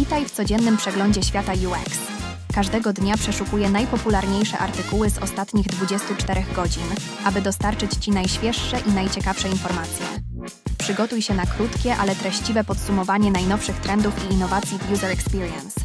[0.00, 1.98] Witaj w codziennym przeglądzie świata UX.
[2.54, 6.82] Każdego dnia przeszukuję najpopularniejsze artykuły z ostatnich 24 godzin,
[7.24, 10.06] aby dostarczyć Ci najświeższe i najciekawsze informacje.
[10.78, 15.80] Przygotuj się na krótkie, ale treściwe podsumowanie najnowszych trendów i innowacji w User Experience.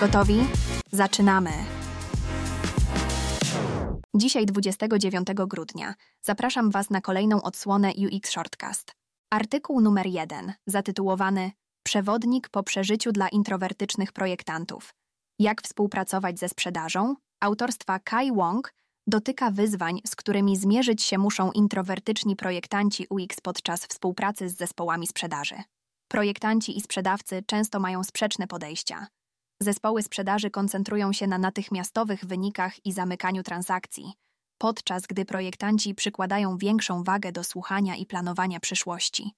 [0.00, 0.38] Gotowi?
[0.92, 1.50] Zaczynamy!
[4.14, 8.92] Dzisiaj 29 grudnia zapraszam Was na kolejną odsłonę UX Shortcast.
[9.30, 11.50] Artykuł numer 1, zatytułowany
[11.88, 14.94] Przewodnik po przeżyciu dla introwertycznych projektantów.
[15.38, 17.14] Jak współpracować ze sprzedażą?
[17.40, 18.74] Autorstwa Kai Wong
[19.06, 25.54] dotyka wyzwań, z którymi zmierzyć się muszą introwertyczni projektanci UX podczas współpracy z zespołami sprzedaży.
[26.08, 29.06] Projektanci i sprzedawcy często mają sprzeczne podejścia.
[29.60, 34.12] Zespoły sprzedaży koncentrują się na natychmiastowych wynikach i zamykaniu transakcji,
[34.58, 39.30] podczas gdy projektanci przykładają większą wagę do słuchania i planowania przyszłości.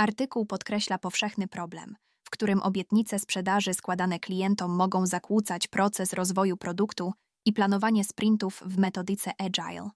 [0.00, 7.12] Artykuł podkreśla powszechny problem, w którym obietnice sprzedaży składane klientom mogą zakłócać proces rozwoju produktu
[7.46, 9.90] i planowanie sprintów w metodyce Agile.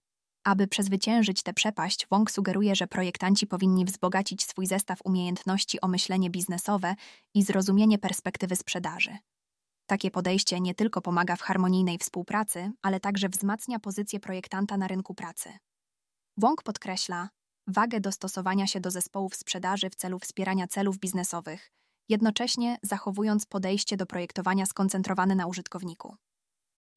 [0.44, 6.30] Aby przezwyciężyć tę przepaść, Wong sugeruje, że projektanci powinni wzbogacić swój zestaw umiejętności o myślenie
[6.30, 6.94] biznesowe
[7.34, 9.18] i zrozumienie perspektywy sprzedaży.
[9.86, 15.14] Takie podejście nie tylko pomaga w harmonijnej współpracy, ale także wzmacnia pozycję projektanta na rynku
[15.14, 15.52] pracy.
[16.36, 17.28] Wong podkreśla,
[17.66, 21.70] wagę dostosowania się do zespołów sprzedaży w celu wspierania celów biznesowych,
[22.08, 26.16] jednocześnie zachowując podejście do projektowania skoncentrowane na użytkowniku.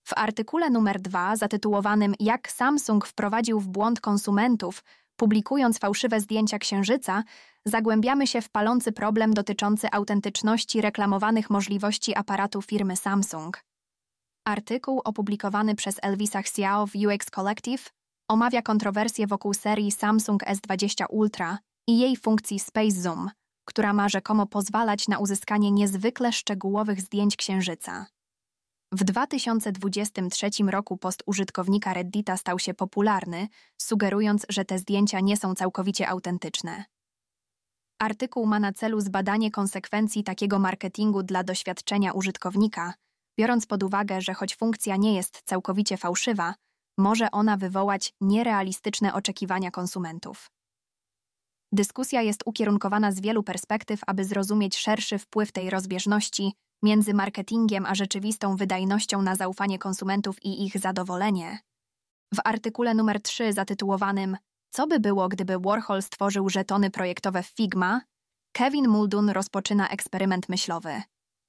[0.08, 4.84] W artykule numer 2 zatytułowanym Jak Samsung wprowadził w błąd konsumentów,
[5.16, 7.24] publikując fałszywe zdjęcia księżyca,
[7.66, 13.64] zagłębiamy się w palący problem dotyczący autentyczności reklamowanych możliwości aparatu firmy Samsung.
[14.46, 17.97] Artykuł opublikowany przez Elvisa Xiao w UX Collective
[18.28, 23.30] omawia kontrowersje wokół serii Samsung S20 Ultra i jej funkcji Space Zoom,
[23.66, 28.06] która ma rzekomo pozwalać na uzyskanie niezwykle szczegółowych zdjęć księżyca.
[28.92, 35.56] W 2023 roku post użytkownika Reddita stał się popularny, sugerując, że te zdjęcia nie są
[35.56, 36.86] całkowicie autentyczne.
[38.00, 42.94] Artykuł ma na celu zbadanie konsekwencji takiego marketingu dla doświadczenia użytkownika,
[43.40, 46.56] biorąc pod uwagę, że choć funkcja nie jest całkowicie fałszywa,
[46.98, 50.52] może ona wywołać nierealistyczne oczekiwania konsumentów.
[51.72, 56.54] Dyskusja jest ukierunkowana z wielu perspektyw, aby zrozumieć szerszy wpływ tej rozbieżności
[56.84, 61.60] między marketingiem a rzeczywistą wydajnością na zaufanie konsumentów i ich zadowolenie.
[62.34, 64.38] W artykule numer 3 zatytułowanym
[64.70, 68.02] Co by było, gdyby Warhol stworzył żetony projektowe Figma,
[68.52, 71.02] Kevin Muldun rozpoczyna eksperyment myślowy.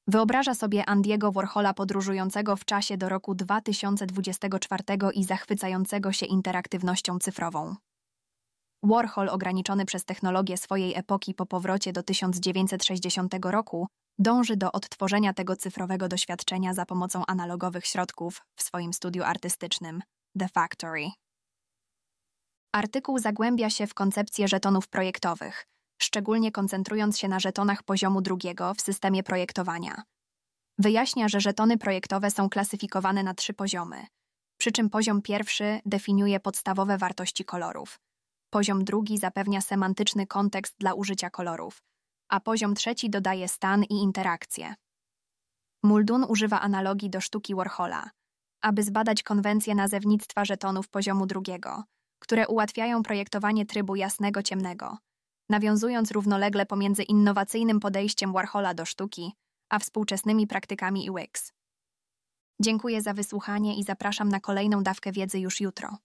[0.08, 7.76] Wyobraża sobie Andiego Warhola podróżującego w czasie do roku 2024 i zachwycającego się interaktywnością cyfrową.
[8.82, 13.86] Warhol, ograniczony przez technologię swojej epoki po powrocie do 1960 roku,
[14.18, 20.02] dąży do odtworzenia tego cyfrowego doświadczenia za pomocą analogowych środków w swoim studiu artystycznym
[20.38, 21.10] The Factory.
[22.72, 25.64] Artykuł zagłębia się w koncepcję żetonów projektowych–
[25.98, 30.02] szczególnie koncentrując się na żetonach poziomu drugiego w systemie projektowania.
[30.78, 34.06] Wyjaśnia, że żetony projektowe są klasyfikowane na trzy poziomy,
[34.58, 38.00] przy czym poziom pierwszy definiuje podstawowe wartości kolorów,
[38.50, 41.82] poziom drugi zapewnia semantyczny kontekst dla użycia kolorów,
[42.28, 44.74] a poziom trzeci dodaje stan i interakcję.
[45.82, 48.10] Muldun używa analogii do sztuki Warhola,
[48.62, 51.84] aby zbadać konwencję nazewnictwa żetonów poziomu drugiego,
[52.18, 54.98] które ułatwiają projektowanie trybu jasnego-ciemnego–
[55.50, 59.32] nawiązując równolegle pomiędzy innowacyjnym podejściem Warhola do sztuki,
[59.70, 61.52] a współczesnymi praktykami UX.
[62.60, 65.98] Dziękuję za wysłuchanie i zapraszam na kolejną dawkę wiedzy już jutro.